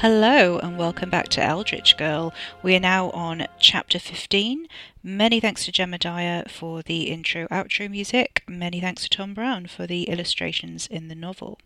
[0.00, 2.32] Hello, and welcome back to Eldritch Girl.
[2.62, 4.68] We are now on chapter 15.
[5.02, 8.44] Many thanks to Gemma Dyer for the intro outro music.
[8.46, 11.58] Many thanks to Tom Brown for the illustrations in the novel.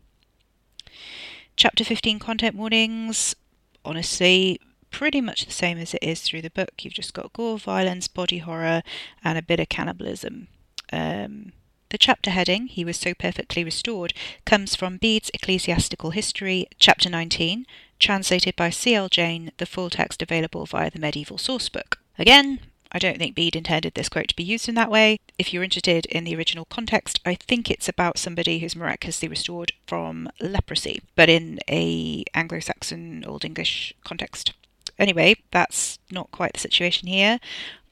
[1.57, 3.37] Chapter 15 content warnings.
[3.85, 4.59] Honestly,
[4.91, 6.71] pretty much the same as it is through the book.
[6.81, 8.83] You've just got gore, violence, body horror,
[9.23, 10.49] and a bit of cannibalism.
[10.91, 11.53] Um,
[11.91, 14.15] the chapter heading, He Was So Perfectly Restored,
[14.47, 17.67] comes from Bede's Ecclesiastical History, chapter 19,
[18.03, 19.09] translated by C.L.
[19.09, 21.97] Jane, the full text available via the medieval sourcebook.
[22.19, 25.19] Again, I don't think Bede intended this quote to be used in that way.
[25.39, 29.73] If you're interested in the original context, I think it's about somebody who's miraculously restored
[29.87, 34.53] from leprosy, but in a Anglo-Saxon Old English context.
[34.99, 37.41] Anyway, that's not quite the situation here.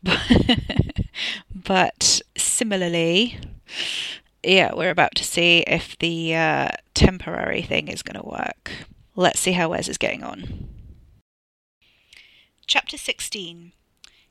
[1.55, 3.39] but similarly,
[4.43, 8.71] yeah, we're about to see if the uh, temporary thing is going to work.
[9.21, 10.67] Let's see how Wes is getting on.
[12.67, 13.73] Chapter 16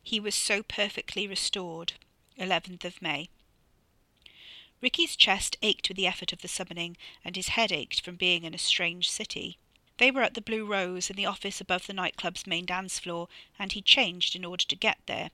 [0.02, 1.94] He was so perfectly restored.
[2.40, 3.30] 11th of May.
[4.82, 8.44] Ricky's chest ached with the effort of the summoning, and his head ached from being
[8.44, 9.60] in a strange city.
[10.00, 13.28] They were at the Blue Rose in the office above the nightclub's main dance floor,
[13.60, 15.30] and he changed in order to get there.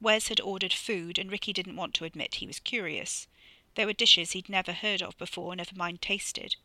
[0.00, 3.28] Wes had ordered food, and Ricky didn't want to admit he was curious.
[3.76, 6.56] There were dishes he'd never heard of before, never mind tasted.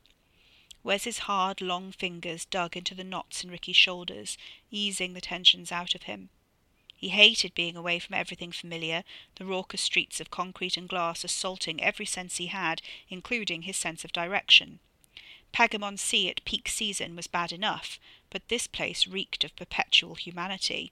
[0.83, 4.37] Wes's hard, long fingers dug into the knots in Ricky's shoulders,
[4.69, 6.29] easing the tensions out of him.
[6.93, 9.03] He hated being away from everything familiar,
[9.35, 14.03] the raucous streets of concrete and glass assaulting every sense he had, including his sense
[14.03, 14.79] of direction.
[15.53, 20.91] Pagamon Sea at peak season was bad enough, but this place reeked of perpetual humanity.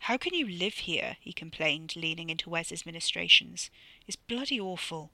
[0.00, 1.16] How can you live here?
[1.20, 3.70] he complained, leaning into Wes's ministrations.
[4.06, 5.10] It's bloody awful.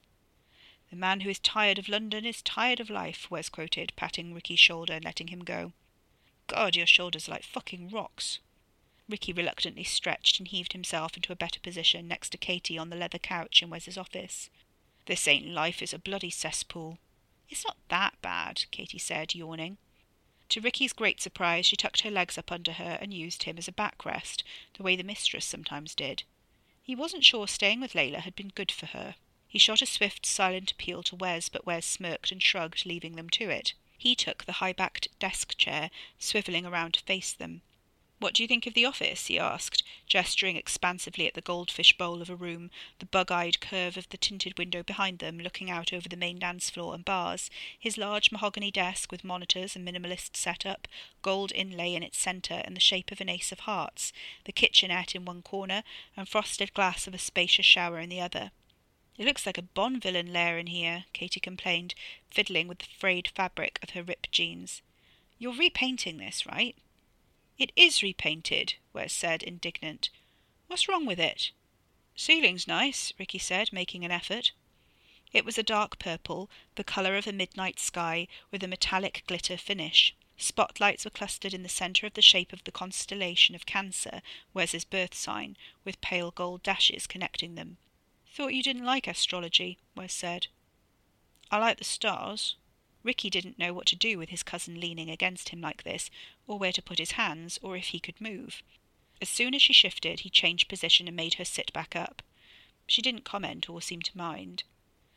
[0.91, 4.59] The man who is tired of London is tired of life, Wes quoted, patting Ricky's
[4.59, 5.71] shoulder and letting him go.
[6.47, 8.39] God, your shoulders are like fucking rocks.
[9.07, 12.97] Ricky reluctantly stretched and heaved himself into a better position next to Katy on the
[12.97, 14.49] leather couch in Wes's office.
[15.05, 16.97] This ain't life, it's a bloody cesspool.
[17.47, 19.77] It's not that bad, Katy said, yawning.
[20.49, 23.69] To Ricky's great surprise, she tucked her legs up under her and used him as
[23.69, 24.43] a backrest,
[24.73, 26.23] the way the mistress sometimes did.
[26.83, 29.15] He wasn't sure staying with Layla had been good for her.
[29.51, 33.29] He shot a swift, silent appeal to Wes, but Wes smirked and shrugged, leaving them
[33.31, 33.73] to it.
[33.97, 37.61] He took the high backed desk chair, swivelling around to face them.
[38.19, 39.27] What do you think of the office?
[39.27, 43.97] he asked, gesturing expansively at the goldfish bowl of a room, the bug eyed curve
[43.97, 47.51] of the tinted window behind them, looking out over the main dance floor and bars,
[47.77, 50.87] his large mahogany desk with monitors and minimalist setup,
[51.21, 54.13] gold inlay in its centre and the shape of an ace of hearts,
[54.45, 55.83] the kitchenette in one corner,
[56.15, 58.51] and frosted glass of a spacious shower in the other.
[59.21, 61.93] It looks like a Bond villain lair in here, Katy complained,
[62.31, 64.81] fiddling with the frayed fabric of her ripped jeans.
[65.37, 66.75] You're repainting this, right?
[67.59, 70.09] It is repainted, Wes said, indignant.
[70.65, 71.51] What's wrong with it?
[72.15, 74.53] Ceiling's nice, Ricky said, making an effort.
[75.31, 79.55] It was a dark purple, the colour of a midnight sky, with a metallic glitter
[79.55, 80.15] finish.
[80.35, 84.23] Spotlights were clustered in the centre of the shape of the constellation of Cancer,
[84.55, 87.77] Wes's birth sign, with pale gold dashes connecting them.
[88.33, 90.47] Thought you didn't like astrology, Wes said.
[91.51, 92.55] I like the stars,
[93.03, 96.11] Ricky didn't know what to do with his cousin leaning against him like this,
[96.45, 98.61] or where to put his hands, or if he could move.
[99.21, 102.21] As soon as she shifted, he changed position and made her sit back up.
[102.87, 104.63] She didn't comment or seem to mind.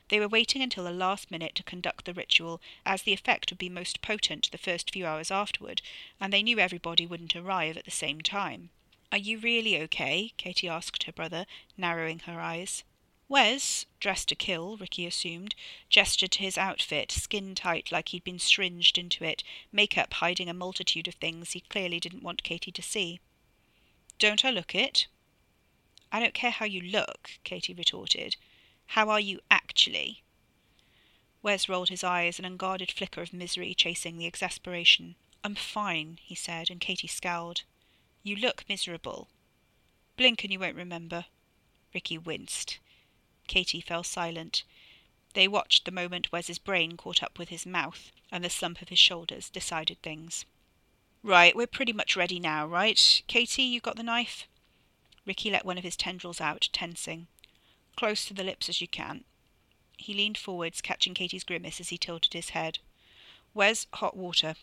[0.08, 3.58] They were waiting until the last minute to conduct the ritual, as the effect would
[3.58, 5.82] be most potent the first few hours afterward,
[6.20, 8.70] and they knew everybody wouldn't arrive at the same time.
[9.12, 10.32] Are you really okay?
[10.37, 11.46] Katy asked her brother,
[11.76, 12.82] narrowing her eyes.
[13.26, 15.54] Wes, dressed to kill, Ricky assumed,
[15.88, 19.42] gestured to his outfit, skin tight like he'd been stringed into it,
[19.72, 23.20] makeup hiding a multitude of things he clearly didn't want Katy to see.
[24.18, 25.06] Don't I look it?
[26.12, 28.36] I don't care how you look, Katy retorted.
[28.88, 30.22] How are you actually?
[31.42, 35.14] Wes rolled his eyes, an unguarded flicker of misery chasing the exasperation.
[35.42, 37.62] I'm fine, he said, and Katy scowled.
[38.22, 39.28] You look miserable.
[40.16, 41.24] Blink and you won't remember.
[41.92, 42.78] Ricky winced.
[43.46, 44.64] Katy fell silent.
[45.35, 48.88] They watched the moment Wes's brain caught up with his mouth, and the slump of
[48.88, 50.44] his shoulders decided things.
[51.23, 53.23] Right, we're pretty much ready now, right?
[53.26, 54.46] Katy, you got the knife?
[55.26, 57.26] Ricky let one of his tendrils out, tensing.
[57.96, 59.25] Close to the lips as you can.
[59.96, 62.79] He leaned forwards, catching Katy's grimace as he tilted his head.
[63.52, 64.55] Where's hot water?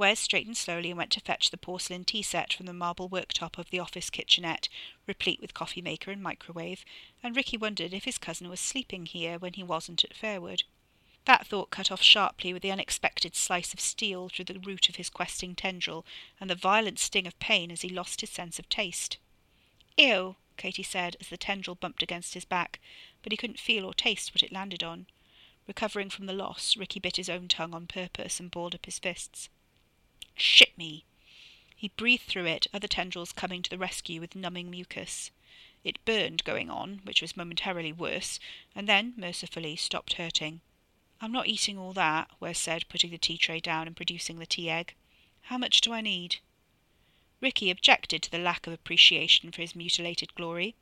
[0.00, 3.58] Wes straightened slowly and went to fetch the porcelain tea set from the marble worktop
[3.58, 4.66] of the office kitchenette,
[5.06, 6.86] replete with coffee maker and microwave,
[7.22, 10.62] and Ricky wondered if his cousin was sleeping here when he wasn't at Fairwood.
[11.26, 14.96] That thought cut off sharply with the unexpected slice of steel through the root of
[14.96, 16.06] his questing tendril,
[16.40, 19.18] and the violent sting of pain as he lost his sense of taste.
[19.98, 22.80] Ew, Katy said as the tendril bumped against his back,
[23.22, 25.08] but he couldn't feel or taste what it landed on.
[25.66, 28.98] Recovering from the loss, Ricky bit his own tongue on purpose and balled up his
[28.98, 29.50] fists.
[30.36, 31.04] Shit me!
[31.74, 35.30] He breathed through it, other tendrils coming to the rescue with numbing mucus.
[35.82, 38.38] It burned going on, which was momentarily worse,
[38.74, 40.60] and then, mercifully, stopped hurting.
[41.20, 44.46] I'm not eating all that, Wes said, putting the tea tray down and producing the
[44.46, 44.94] tea egg.
[45.42, 46.36] How much do I need?
[47.40, 50.76] Ricky objected to the lack of appreciation for his mutilated glory.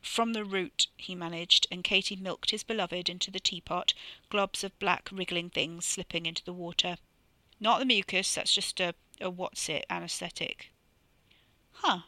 [0.00, 3.92] From the root, he managed, and Katy milked his beloved into the teapot,
[4.30, 6.96] globs of black wriggling things slipping into the water.
[7.60, 10.72] Not the mucus, that's just a, a what's it anaesthetic.
[11.72, 12.00] Huh.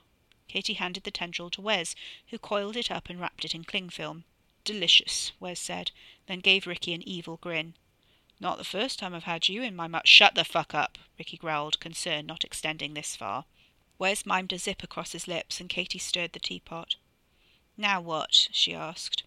[0.48, 1.94] Katy handed the tendril to Wes,
[2.28, 4.24] who coiled it up and wrapped it in cling film.
[4.64, 5.90] Delicious, Wes said,
[6.26, 7.74] then gave Ricky an evil grin.
[8.40, 10.06] Not the first time I've had you in my mouth.
[10.06, 13.44] Shut the fuck up, Ricky growled, concern not extending this far.
[13.98, 16.96] Wes mimed a zip across his lips, and Katy stirred the teapot.
[17.76, 18.48] Now what?
[18.50, 19.24] she asked.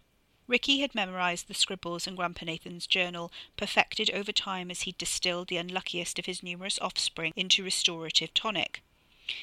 [0.48, 5.48] Ricky had memorized the scribbles in Grandpa Nathan's journal, perfected over time as he distilled
[5.48, 8.82] the unluckiest of his numerous offspring into restorative tonic.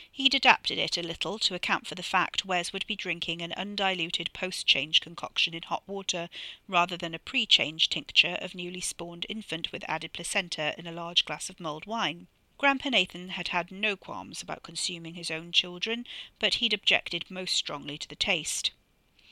[0.09, 3.51] He'd adapted it a little to account for the fact Wes would be drinking an
[3.57, 6.29] undiluted post-change concoction in hot water
[6.69, 11.25] rather than a pre-change tincture of newly spawned infant with added placenta in a large
[11.25, 12.27] glass of mulled wine.
[12.57, 16.05] Grandpa Nathan had had no qualms about consuming his own children,
[16.39, 18.71] but he'd objected most strongly to the taste.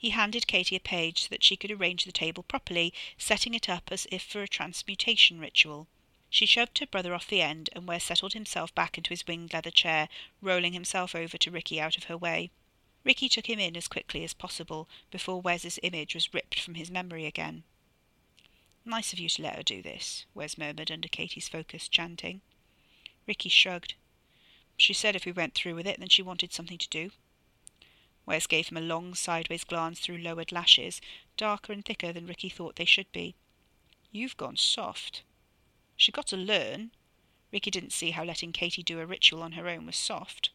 [0.01, 3.69] He handed Katy a page so that she could arrange the table properly, setting it
[3.69, 5.87] up as if for a transmutation ritual.
[6.27, 9.53] She shoved her brother off the end, and Wes settled himself back into his winged
[9.53, 10.09] leather chair,
[10.41, 12.49] rolling himself over to Ricky out of her way.
[13.03, 16.89] Ricky took him in as quickly as possible, before Wes's image was ripped from his
[16.89, 17.63] memory again.
[18.83, 22.41] Nice of you to let her do this, Wes murmured under Katy's focused chanting.
[23.27, 23.93] Ricky shrugged.
[24.77, 27.11] She said if we went through with it, then she wanted something to do.
[28.31, 31.01] Wes gave him a long sideways glance through lowered lashes,
[31.35, 33.35] darker and thicker than Ricky thought they should be.
[34.09, 35.23] You've gone soft.
[35.97, 36.91] She got to learn.
[37.51, 40.49] Ricky didn't see how letting Katy do a ritual on her own was soft.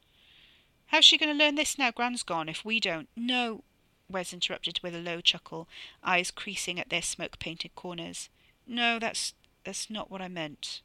[0.87, 3.11] How's she going to learn this now Gran's gone, if we don't?
[3.14, 3.62] No,
[4.08, 5.69] Wes interrupted with a low chuckle,
[6.02, 8.31] eyes creasing at their smoke-painted corners.
[8.67, 9.34] No, that's
[9.64, 10.81] that's not what I meant.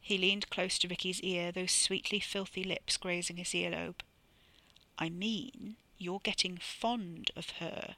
[0.00, 4.00] He leaned close to Ricky's ear, those sweetly filthy lips grazing his earlobe.
[4.98, 7.96] I mean, you're getting fond of her.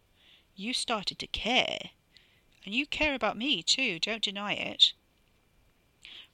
[0.56, 1.90] You started to care.
[2.64, 4.92] And you care about me, too, don't deny it.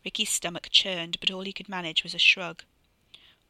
[0.05, 2.63] Ricky's stomach churned, but all he could manage was a shrug.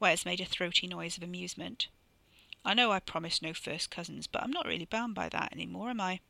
[0.00, 1.88] Wes made a throaty noise of amusement.
[2.64, 5.66] I know I promised no first cousins, but I'm not really bound by that any
[5.66, 6.20] more, am I?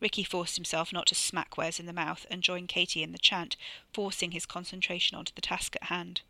[0.00, 3.18] Ricky forced himself not to smack Wes in the mouth and join Katy in the
[3.18, 3.56] chant,
[3.92, 6.22] forcing his concentration onto the task at hand.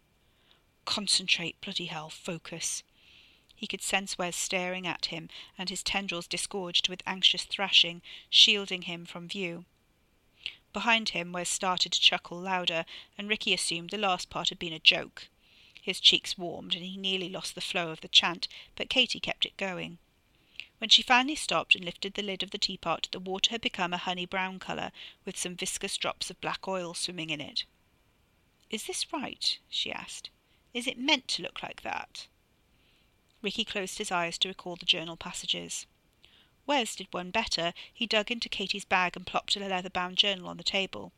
[0.85, 2.83] Concentrate, bloody hell, focus.
[3.59, 8.83] He could sense Wes staring at him, and his tendrils disgorged with anxious thrashing, shielding
[8.83, 9.65] him from view.
[10.73, 12.85] Behind him, Wes started to chuckle louder,
[13.19, 15.27] and Ricky assumed the last part had been a joke.
[15.83, 18.47] His cheeks warmed, and he nearly lost the flow of the chant,
[18.77, 19.99] but Katy kept it going.
[20.79, 23.93] When she finally stopped and lifted the lid of the teapot, the water had become
[23.93, 24.93] a honey brown colour,
[25.25, 27.65] with some viscous drops of black oil swimming in it.
[28.71, 29.59] Is this right?
[29.69, 30.31] she asked.
[30.73, 32.29] Is it meant to look like that?
[33.43, 35.87] Ricky closed his eyes to recall the journal passages.
[36.67, 37.73] Wes did one better.
[37.93, 41.13] He dug into Katy's bag and plopped a leather-bound journal on the table.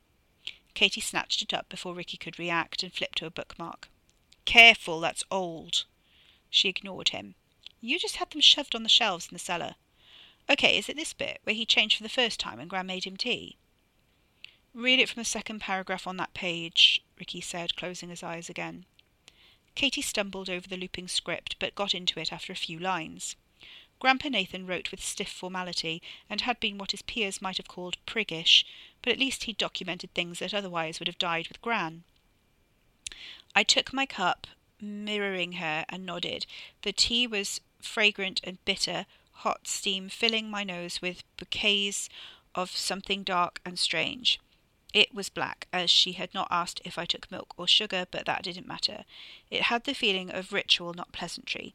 [0.74, 3.88] Katy snatched it up before Ricky could react and flipped to a bookmark.
[4.44, 5.84] Careful, that's old.
[6.48, 7.34] She ignored him.
[7.80, 9.74] You just had them shoved on the shelves in the cellar.
[10.48, 13.04] Okay, is it this bit, where he changed for the first time and Gran made
[13.04, 13.56] him tea?
[14.74, 18.84] Read it from the second paragraph on that page, Ricky said, closing his eyes again.
[19.74, 23.36] Katy stumbled over the looping script, but got into it after a few lines.
[24.00, 27.98] Grandpa Nathan wrote with stiff formality, and had been what his peers might have called
[28.06, 28.64] priggish,
[29.02, 32.04] but at least he documented things that otherwise would have died with Gran.
[33.54, 34.46] I took my cup,
[34.80, 36.46] mirroring her, and nodded.
[36.82, 42.08] The tea was fragrant and bitter, hot steam filling my nose with bouquets
[42.54, 44.40] of something dark and strange.
[44.92, 48.26] It was black, as she had not asked if I took milk or sugar, but
[48.26, 49.04] that didn't matter.
[49.48, 51.74] It had the feeling of ritual, not pleasantry.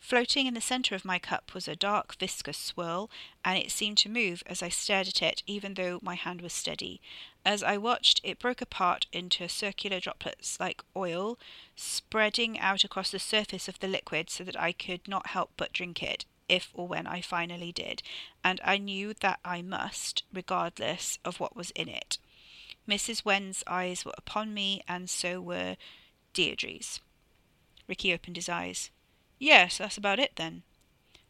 [0.00, 3.10] Floating in the centre of my cup was a dark, viscous swirl,
[3.44, 6.52] and it seemed to move as I stared at it, even though my hand was
[6.52, 7.00] steady.
[7.44, 11.38] As I watched, it broke apart into circular droplets like oil,
[11.74, 15.72] spreading out across the surface of the liquid so that I could not help but
[15.72, 18.02] drink it, if or when I finally did,
[18.44, 22.18] and I knew that I must, regardless of what was in it.
[22.88, 23.24] Mrs.
[23.24, 25.76] Wen's eyes were upon me, and so were
[26.32, 27.00] Deirdre's.
[27.88, 28.90] Ricky opened his eyes.
[29.38, 30.62] Yes, that's about it then.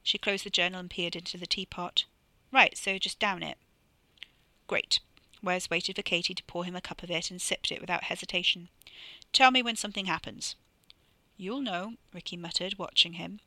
[0.02, 2.04] She closed the journal and peered into the teapot.
[2.52, 3.58] Right, so just down it.
[4.66, 5.00] Great.
[5.42, 8.04] Wes waited for Katy to pour him a cup of it and sipped it without
[8.04, 8.68] hesitation.
[9.32, 10.56] Tell me when something happens.
[11.36, 13.40] You'll know, Ricky muttered, watching him.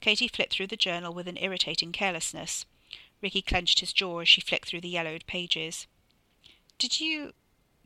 [0.00, 2.64] Katy flipped through the journal with an irritating carelessness.
[3.20, 5.86] Ricky clenched his jaw as she flicked through the yellowed pages.
[6.80, 7.34] Did you.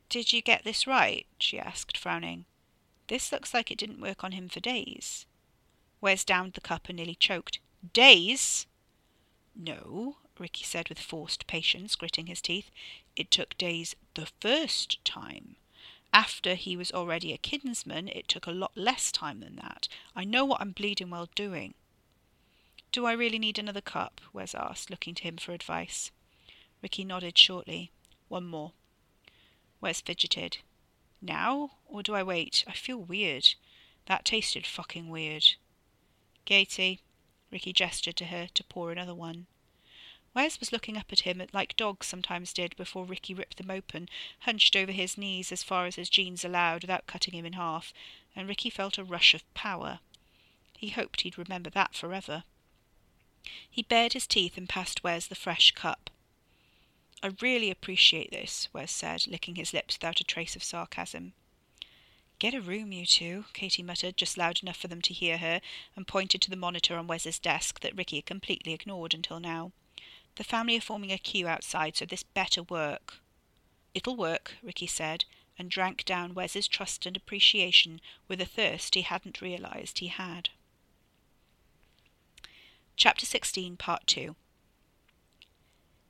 [0.09, 1.27] did you get this right?
[1.37, 2.45] she asked, frowning.
[3.09, 5.27] This looks like it didn't work on him for days.
[6.01, 7.59] Wes downed the cup and nearly choked.
[7.93, 8.69] Days?
[9.57, 12.71] No, Ricky said with forced patience, gritting his teeth.
[13.17, 15.57] It took days the first time.
[16.13, 19.89] After he was already a kinsman, it took a lot less time than that.
[20.15, 21.75] I know what I'm bleeding well doing.
[22.93, 24.21] Do I really need another cup?
[24.33, 26.13] Wes asked, looking to him for advice.
[26.81, 27.91] Ricky nodded shortly.
[28.29, 28.73] One more.
[29.85, 30.57] Wes fidgeted.
[31.21, 32.65] Now, or do I wait?
[32.67, 33.55] I feel weird.
[34.07, 35.57] That tasted fucking weird.
[36.47, 37.01] Katy,
[37.51, 39.47] Ricky gestured to her to pour another one.
[40.33, 44.09] Wes was looking up at him like dogs sometimes did before Ricky ripped them open,
[44.41, 47.93] hunched over his knees as far as his jeans allowed without cutting him in half,
[48.35, 50.01] and Ricky felt a rush of power.
[50.79, 52.45] He hoped he'd remember that forever.
[53.71, 56.09] He bared his teeth and passed Wes the fresh cup.
[57.25, 61.33] I really appreciate this, Wes said, licking his lips without a trace of sarcasm.
[62.39, 65.63] Get a room, you two, Katy muttered, just loud enough for them to hear her,
[65.97, 69.73] and pointed to the monitor on Wes's desk that Ricky had completely ignored until now.
[70.35, 73.21] The family are forming a queue outside, so this better work.
[73.95, 75.25] It'll work, Ricky said,
[75.59, 80.51] and drank down Wes's trust and appreciation with a thirst he hadn't realized he had.
[82.97, 84.37] Chapter 16, Part 2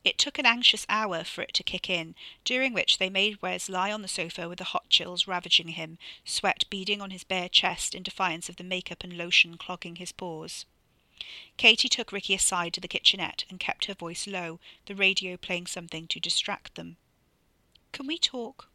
[0.05, 3.71] It took an anxious hour for it to kick in, during which they made Wes
[3.71, 5.97] lie on the sofa with the hot chills ravaging him,
[6.27, 10.13] sweat beading on his bare chest in defiance of the makeup and lotion clogging his
[10.13, 10.67] pores.
[11.57, 15.69] Katy took Ricky aside to the kitchenette and kept her voice low, the radio playing
[15.69, 16.97] something to distract them.
[17.93, 18.69] Can we talk?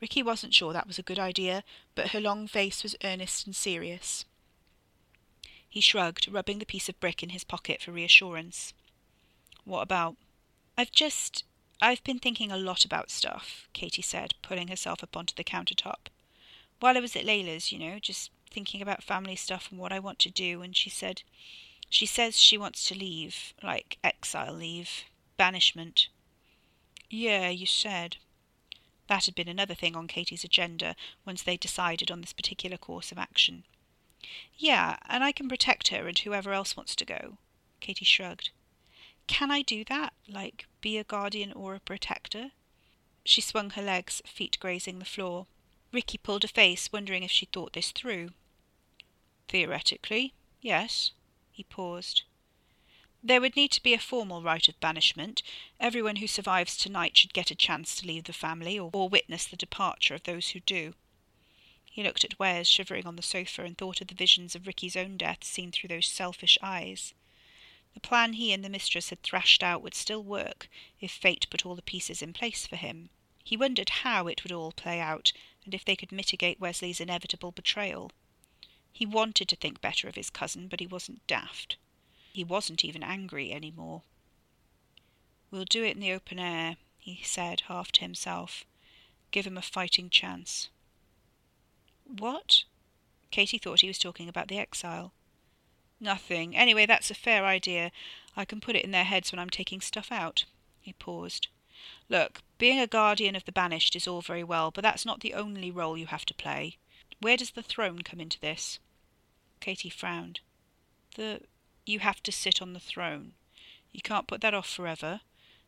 [0.00, 1.64] Ricky wasn't sure that was a good idea,
[1.96, 4.24] but her long face was earnest and serious.
[5.68, 8.72] He shrugged, rubbing the piece of brick in his pocket for reassurance.
[9.66, 10.16] What about?
[10.78, 11.42] I've just.
[11.82, 16.06] I've been thinking a lot about stuff, Katy said, pulling herself up onto the countertop.
[16.78, 19.98] While I was at Layla's, you know, just thinking about family stuff and what I
[19.98, 21.22] want to do, and she said,
[21.90, 25.04] she says she wants to leave, like exile leave,
[25.36, 26.08] banishment.
[27.10, 28.18] Yeah, you said.
[29.08, 30.94] That had been another thing on Katy's agenda
[31.24, 33.64] once they decided on this particular course of action.
[34.56, 37.38] Yeah, and I can protect her and whoever else wants to go.
[37.80, 38.50] Katy shrugged.
[39.26, 40.12] Can I do that?
[40.28, 42.52] Like, be a guardian or a protector?
[43.24, 45.46] She swung her legs, feet grazing the floor.
[45.92, 48.30] Ricky pulled a face, wondering if she thought this through.
[49.48, 51.12] Theoretically, yes.
[51.50, 52.22] He paused.
[53.22, 55.42] There would need to be a formal rite of banishment.
[55.80, 59.46] Everyone who survives tonight should get a chance to leave the family or, or witness
[59.46, 60.94] the departure of those who do.
[61.84, 64.96] He looked at Wes shivering on the sofa and thought of the visions of Ricky's
[64.96, 67.14] own death seen through those selfish eyes.
[67.96, 70.68] The plan he and the mistress had thrashed out would still work
[71.00, 73.08] if fate put all the pieces in place for him.
[73.42, 75.32] He wondered how it would all play out,
[75.64, 78.12] and if they could mitigate Wesley's inevitable betrayal.
[78.92, 81.78] He wanted to think better of his cousin, but he wasn't daft.
[82.34, 84.02] He wasn't even angry any more.
[85.50, 88.66] We'll do it in the open air, he said, half to himself.
[89.30, 90.68] Give him a fighting chance.
[92.04, 92.64] What?
[93.30, 95.14] Katy thought he was talking about the exile.
[96.00, 96.56] Nothing.
[96.56, 97.90] Anyway, that's a fair idea.
[98.36, 100.44] I can put it in their heads when I'm taking stuff out.
[100.80, 101.48] He paused.
[102.08, 105.34] Look, being a guardian of the banished is all very well, but that's not the
[105.34, 106.78] only role you have to play.
[107.20, 108.78] Where does the throne come into this?
[109.60, 110.40] Katy frowned.
[111.16, 111.40] The
[111.86, 113.32] you have to sit on the throne.
[113.92, 115.20] You can't put that off forever.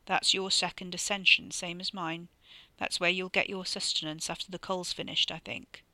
[0.07, 2.29] That's your second ascension, same as mine.
[2.77, 5.85] That's where you'll get your sustenance after the coal's finished, I think.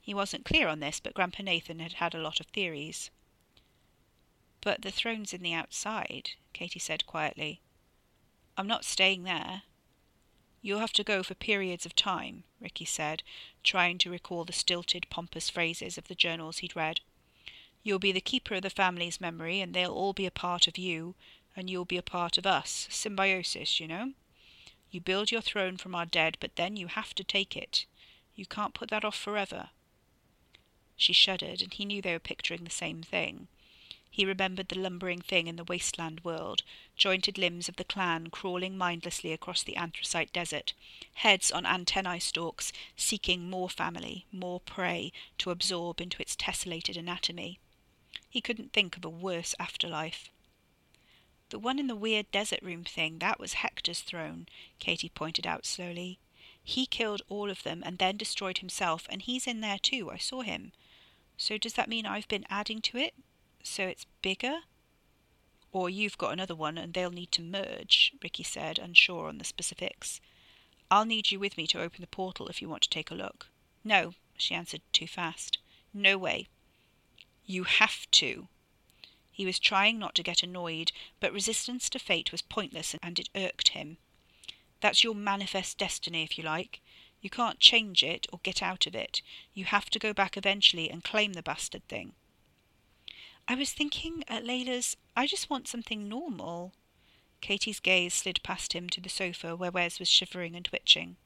[0.00, 3.10] He wasn't clear on this, but Grandpa Nathan had had a lot of theories.
[4.60, 7.60] But the throne's in the outside, Katy said quietly.
[8.56, 9.62] I'm not staying there.
[10.60, 13.22] You'll have to go for periods of time, Ricky said,
[13.62, 17.00] trying to recall the stilted, pompous phrases of the journals he'd read.
[17.84, 20.76] You'll be the keeper of the family's memory, and they'll all be a part of
[20.76, 21.14] you,
[21.54, 22.88] and you'll be a part of us.
[22.90, 24.12] Symbiosis, you know?
[24.90, 27.86] You build your throne from our dead, but then you have to take it.
[28.34, 29.70] You can't put that off forever.
[30.96, 33.46] She shuddered, and he knew they were picturing the same thing.
[34.10, 36.62] He remembered the lumbering thing in the wasteland world,
[36.96, 40.72] jointed limbs of the clan crawling mindlessly across the anthracite desert,
[41.14, 47.60] heads on antennae stalks seeking more family, more prey to absorb into its tessellated anatomy.
[48.30, 50.30] He couldn't think of a worse afterlife.
[51.50, 54.46] The one in the weird desert room thing, that was Hector's throne,
[54.78, 56.18] Katy pointed out slowly.
[56.62, 60.10] He killed all of them and then destroyed himself, and he's in there too.
[60.10, 60.72] I saw him.
[61.36, 63.14] So does that mean I've been adding to it?
[63.70, 64.60] So it's bigger?
[65.72, 69.44] Or you've got another one and they'll need to merge, Ricky said, unsure on the
[69.44, 70.20] specifics.
[70.90, 73.14] I'll need you with me to open the portal if you want to take a
[73.14, 73.48] look.
[73.84, 75.58] No, she answered too fast.
[75.92, 76.48] No way.
[77.44, 78.48] You have to.
[79.30, 83.28] He was trying not to get annoyed, but resistance to fate was pointless and it
[83.36, 83.98] irked him.
[84.80, 86.80] That's your manifest destiny, if you like.
[87.20, 89.22] You can't change it or get out of it.
[89.52, 92.14] You have to go back eventually and claim the bastard thing.
[93.50, 96.74] I was thinking uh, at Layla's, I just want something normal.
[97.40, 101.16] Katy's gaze slid past him to the sofa where Wes was shivering and twitching.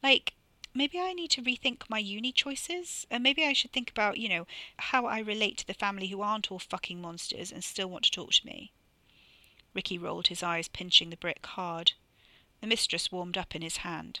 [0.00, 0.34] Like,
[0.72, 4.28] maybe I need to rethink my uni choices, and maybe I should think about, you
[4.28, 4.46] know,
[4.78, 8.12] how I relate to the family who aren't all fucking monsters and still want to
[8.12, 8.70] talk to me.
[9.74, 11.92] Ricky rolled his eyes, pinching the brick hard.
[12.60, 14.20] The mistress warmed up in his hand.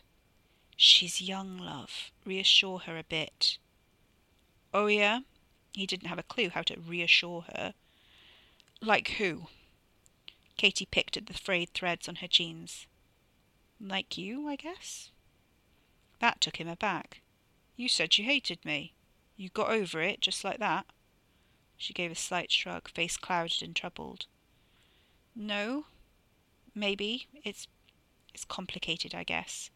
[0.76, 2.10] She's young, love.
[2.24, 3.58] Reassure her a bit.
[4.74, 5.20] Oh, yeah?
[5.72, 7.74] He didn't have a clue how to reassure her.
[8.80, 9.46] Like who?
[10.56, 12.86] Katy picked at the frayed threads on her jeans.
[13.80, 15.10] Like you, I guess?
[16.18, 17.22] That took him aback.
[17.76, 18.92] You said you hated me.
[19.36, 20.86] You got over it just like that?
[21.78, 24.26] She gave a slight shrug, face clouded and troubled.
[25.34, 25.86] No.
[26.74, 27.26] Maybe.
[27.42, 27.66] It's
[28.34, 29.70] it's complicated, I guess.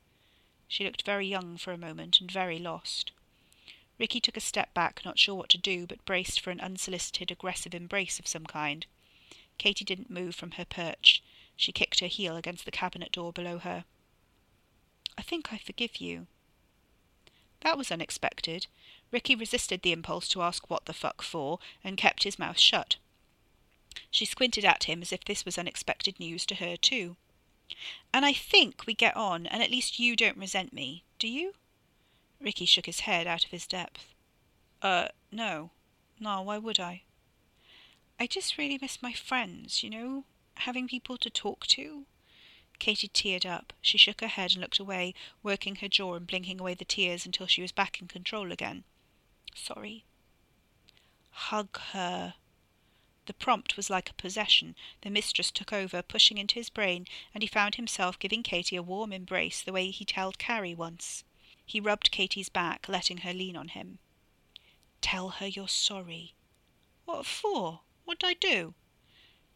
[0.68, 3.12] She looked very young for a moment and very lost.
[3.98, 7.30] Ricky took a step back, not sure what to do, but braced for an unsolicited,
[7.30, 8.86] aggressive embrace of some kind.
[9.58, 11.22] Katy didn't move from her perch.
[11.56, 13.84] She kicked her heel against the cabinet door below her.
[15.16, 16.26] I think I forgive you.
[17.60, 18.66] That was unexpected.
[19.12, 22.96] Ricky resisted the impulse to ask what the fuck for, and kept his mouth shut.
[24.10, 27.16] She squinted at him as if this was unexpected news to her, too.
[28.12, 31.54] And I think we get on, and at least you don't resent me, do you?
[32.40, 34.14] Ricky shook his head out of his depth.
[34.82, 35.70] Uh, no.
[36.20, 37.02] No, why would I?
[38.18, 42.06] I just really miss my friends, you know, having people to talk to.
[42.78, 43.72] Katy teared up.
[43.80, 47.26] She shook her head and looked away, working her jaw and blinking away the tears
[47.26, 48.84] until she was back in control again.
[49.54, 50.04] Sorry.
[51.30, 52.34] Hug her,
[53.26, 54.76] the prompt was like a possession.
[55.00, 58.82] The mistress took over, pushing into his brain, and he found himself giving Katy a
[58.82, 61.24] warm embrace the way he'd held Carrie once.
[61.64, 63.98] He rubbed Katy's back, letting her lean on him.
[65.00, 66.34] Tell her you're sorry.
[67.04, 67.80] What for?
[68.04, 68.74] What'd I do?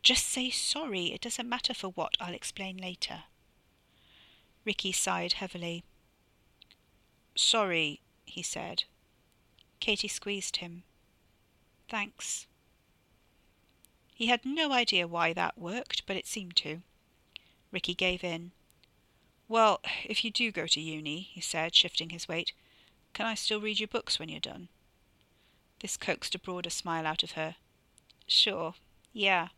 [0.02, 1.06] Just say sorry.
[1.06, 2.16] It doesn't matter for what.
[2.20, 3.24] I'll explain later.
[4.64, 5.84] Ricky sighed heavily.
[7.34, 8.84] Sorry, he said.
[9.80, 10.82] Katy squeezed him.
[11.88, 12.46] Thanks.
[14.14, 16.82] He had no idea why that worked, but it seemed to.
[17.70, 18.52] Ricky gave in.
[19.48, 22.52] Well, if you do go to uni, he said, shifting his weight,
[23.14, 24.68] can I still read your books when you're done?
[25.80, 27.56] This coaxed a broader smile out of her.
[28.26, 28.74] Sure,
[29.12, 29.48] yeah.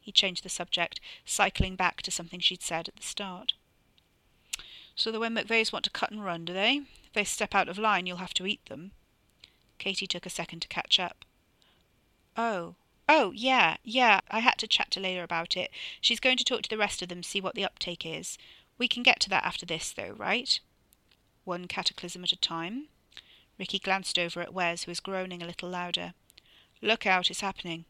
[0.00, 3.52] He changed the subject, cycling back to something she'd said at the start.
[4.96, 6.82] So the when McVeighs want to cut and run, do they?
[7.04, 8.90] If they step out of line, you'll have to eat them.
[9.78, 11.24] Katy took a second to catch up.
[12.36, 12.74] Oh,
[13.12, 14.20] Oh, yeah, yeah.
[14.30, 15.72] I had to chat to Layla about it.
[16.00, 18.38] She's going to talk to the rest of them, see what the uptake is.
[18.80, 20.58] We can get to that after this, though, right?
[21.44, 22.88] One cataclysm at a time.
[23.58, 26.14] Ricky glanced over at Wes, who was groaning a little louder.
[26.80, 27.84] Look out, it's happening.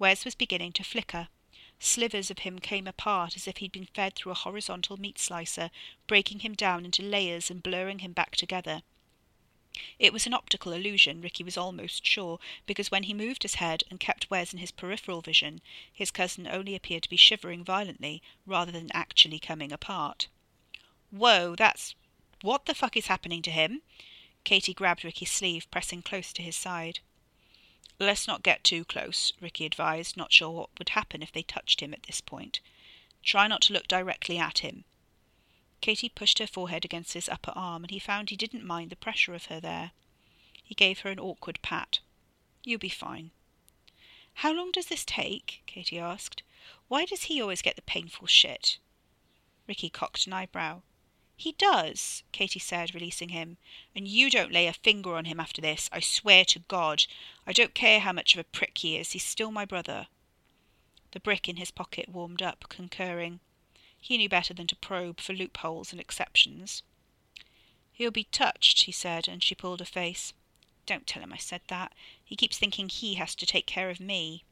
[0.00, 1.28] Wes was beginning to flicker.
[1.78, 5.70] Slivers of him came apart as if he'd been fed through a horizontal meat slicer,
[6.08, 8.82] breaking him down into layers and blurring him back together.
[9.98, 13.82] It was an optical illusion, Ricky was almost sure, because when he moved his head
[13.90, 15.60] and kept Wes in his peripheral vision,
[15.92, 20.28] his cousin only appeared to be shivering violently rather than actually coming apart.
[21.10, 21.96] Whoa, that's.
[22.40, 23.82] What the fuck is happening to him?
[24.44, 27.00] Katy grabbed Ricky's sleeve, pressing close to his side.
[27.98, 31.80] Let's not get too close, Ricky advised, not sure what would happen if they touched
[31.80, 32.60] him at this point.
[33.22, 34.84] Try not to look directly at him.
[35.84, 38.96] Katy pushed her forehead against his upper arm, and he found he didn't mind the
[38.96, 39.90] pressure of her there.
[40.62, 41.98] He gave her an awkward pat.
[42.62, 43.32] You'll be fine.
[44.36, 45.62] How long does this take?
[45.66, 46.42] Katy asked.
[46.88, 48.78] Why does he always get the painful shit?
[49.68, 50.80] Ricky cocked an eyebrow.
[51.36, 53.58] He does, Katy said, releasing him.
[53.94, 57.04] And you don't lay a finger on him after this, I swear to God.
[57.46, 60.06] I don't care how much of a prick he is, he's still my brother.
[61.10, 63.40] The brick in his pocket warmed up, concurring.
[64.04, 66.82] He knew better than to probe for loopholes and exceptions.
[67.90, 70.34] He'll be touched, he said, and she pulled a face.
[70.84, 71.94] Don't tell him I said that.
[72.22, 74.44] He keeps thinking he has to take care of me.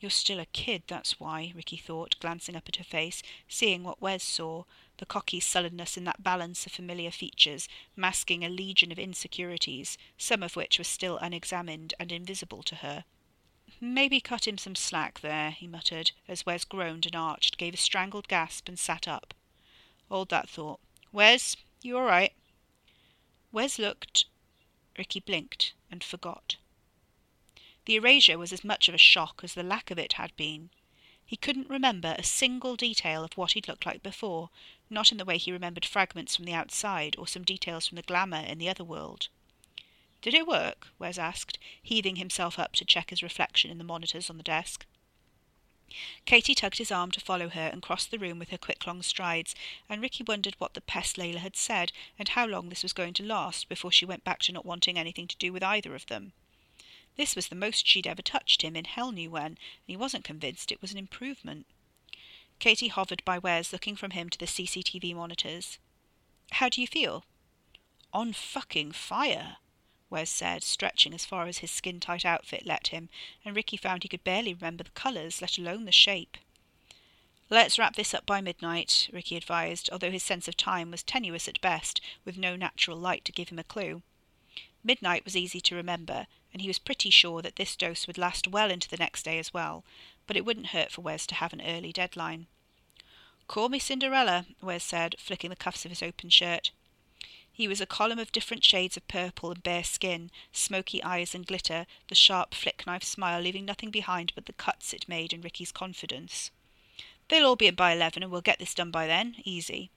[0.00, 4.02] You're still a kid, that's why, Ricky thought, glancing up at her face, seeing what
[4.02, 4.64] Wes saw,
[4.96, 10.42] the cocky sullenness in that balance of familiar features, masking a legion of insecurities, some
[10.42, 13.04] of which were still unexamined and invisible to her.
[13.82, 17.78] Maybe cut him some slack there, he muttered, as Wes groaned and arched, gave a
[17.78, 19.32] strangled gasp, and sat up.
[20.10, 20.80] Hold that thought.
[21.12, 22.34] Wes, you all right?
[23.52, 24.26] Wes looked.
[24.98, 26.56] Ricky blinked and forgot.
[27.86, 30.68] The erasure was as much of a shock as the lack of it had been.
[31.24, 34.50] He couldn't remember a single detail of what he'd looked like before,
[34.90, 38.02] not in the way he remembered fragments from the outside or some details from the
[38.02, 39.28] glamour in the other world.
[40.22, 40.88] Did it work?
[40.98, 44.84] Wes asked, heaving himself up to check his reflection in the monitors on the desk.
[46.24, 49.02] Katy tugged his arm to follow her and crossed the room with her quick long
[49.02, 49.54] strides,
[49.88, 53.14] and Ricky wondered what the pest Layla had said and how long this was going
[53.14, 56.06] to last before she went back to not wanting anything to do with either of
[56.06, 56.32] them.
[57.16, 60.24] This was the most she'd ever touched him in hell knew when, and he wasn't
[60.24, 61.66] convinced it was an improvement.
[62.60, 65.78] Katy hovered by Wes, looking from him to the CCTV monitors.
[66.52, 67.24] How do you feel?
[68.12, 69.56] On fucking fire.
[70.10, 73.08] Wes said, stretching as far as his skin tight outfit let him,
[73.44, 76.36] and Ricky found he could barely remember the colours, let alone the shape.
[77.48, 81.48] Let's wrap this up by midnight, Ricky advised, although his sense of time was tenuous
[81.48, 84.02] at best, with no natural light to give him a clue.
[84.82, 88.48] Midnight was easy to remember, and he was pretty sure that this dose would last
[88.48, 89.84] well into the next day as well,
[90.26, 92.46] but it wouldn't hurt for Wes to have an early deadline.
[93.46, 96.70] Call me Cinderella, Wes said, flicking the cuffs of his open shirt.
[97.60, 101.46] He was a column of different shades of purple and bare skin, smoky eyes and
[101.46, 105.42] glitter, the sharp flick knife smile leaving nothing behind but the cuts it made in
[105.42, 106.50] Ricky's confidence.
[107.28, 109.34] They'll all be in by eleven, and we'll get this done by then.
[109.44, 109.90] Easy.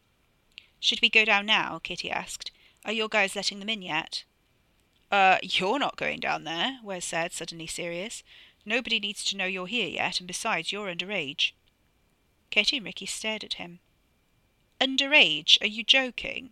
[0.82, 1.80] Should we go down now?
[1.82, 2.52] Kitty asked.
[2.84, 4.26] Are your guys letting them in yet?
[5.10, 8.24] Uh, you're not going down there, Wes said, suddenly serious.
[8.66, 11.54] Nobody needs to know you're here yet, and besides, you're underage.
[12.50, 13.80] Katy and Ricky stared at him.
[14.82, 15.62] Underage?
[15.62, 16.50] Are you joking?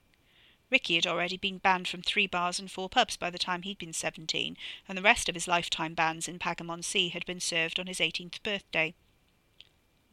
[0.72, 3.78] Ricky had already been banned from three bars and four pubs by the time he'd
[3.78, 4.56] been seventeen,
[4.88, 8.00] and the rest of his lifetime bans in Pagamon Sea had been served on his
[8.00, 8.94] eighteenth birthday.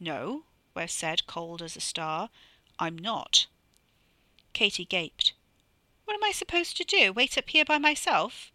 [0.01, 0.43] No,
[0.75, 2.29] Wes said, cold as a star.
[2.77, 3.47] I'm not.
[4.51, 5.33] Katy gaped.
[6.03, 7.13] What am I supposed to do?
[7.13, 8.51] Wait up here by myself?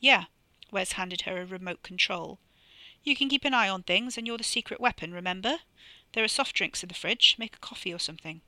[0.00, 0.24] Yeah,
[0.72, 2.40] Wes handed her a remote control.
[3.04, 5.58] You can keep an eye on things, and you're the secret weapon, remember?
[6.14, 7.36] There are soft drinks in the fridge.
[7.38, 8.40] Make a coffee or something.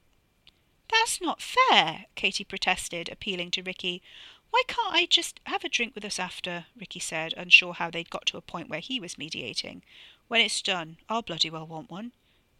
[0.90, 4.02] That's not fair, Katy protested, appealing to Ricky.
[4.50, 6.66] Why can't I just have a drink with us after?
[6.78, 9.82] Ricky said, unsure how they'd got to a point where he was mediating.
[10.28, 12.12] When it's done, I'll bloody well want one.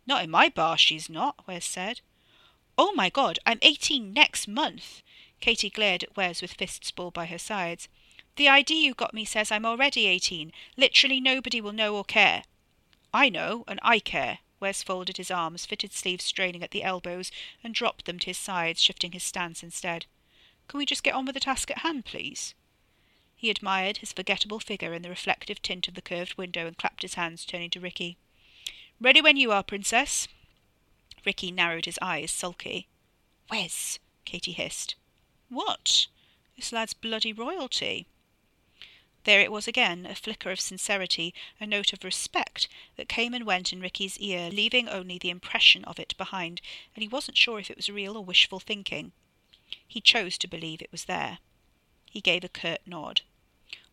[0.07, 2.01] Not in my bar, she's not, Wes said.
[2.77, 5.03] Oh my god, I'm eighteen next month.
[5.41, 7.89] Katy glared at Wes with fists balled by her sides.
[8.37, 10.51] The ID you got me says I'm already eighteen.
[10.77, 12.43] Literally nobody will know or care.
[13.13, 17.31] I know, and I care, Wes folded his arms, fitted sleeves straining at the elbows,
[17.63, 20.07] and dropped them to his sides, shifting his stance instead.
[20.69, 22.55] Can we just get on with the task at hand, please?
[23.37, 27.03] He admired his forgettable figure in the reflective tint of the curved window and clapped
[27.03, 28.17] his hands, turning to Ricky.
[28.99, 30.29] Ready when you are, Princess.
[31.27, 32.89] Ricky narrowed his eyes, sulky.
[33.51, 34.95] Wes, Katy hissed.
[35.51, 36.07] What?
[36.57, 38.07] This lad's bloody royalty.
[39.25, 43.47] There it was again, a flicker of sincerity, a note of respect that came and
[43.47, 46.61] went in Ricky's ear, leaving only the impression of it behind,
[46.95, 49.13] and he wasn't sure if it was real or wishful thinking.
[49.89, 51.39] He chose to believe it was there.
[52.11, 53.23] He gave a curt nod.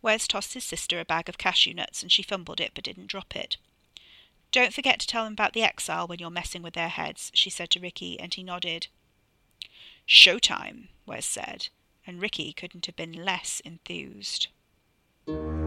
[0.02, 3.08] Wes tossed his sister a bag of cashew nuts, and she fumbled it but didn't
[3.08, 3.56] drop it.
[4.52, 7.50] Don't forget to tell them about the exile when you're messing with their heads, she
[7.50, 8.88] said to Ricky, and he nodded.
[10.06, 11.70] Showtime, Wes said,
[12.06, 14.48] and Ricky couldn't have been less enthused.
[15.28, 15.61] Thank you.